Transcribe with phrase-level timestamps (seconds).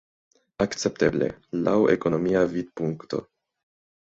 [0.63, 1.27] Akcepteble,
[1.67, 3.25] laŭ ekonomia vidpunkto.